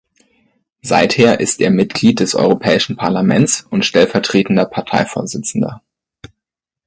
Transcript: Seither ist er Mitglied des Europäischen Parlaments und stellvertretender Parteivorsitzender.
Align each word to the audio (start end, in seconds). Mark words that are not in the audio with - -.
Seither 0.81 1.39
ist 1.39 1.61
er 1.61 1.69
Mitglied 1.69 2.21
des 2.21 2.33
Europäischen 2.33 2.95
Parlaments 2.97 3.67
und 3.69 3.85
stellvertretender 3.85 4.65
Parteivorsitzender. 4.65 5.83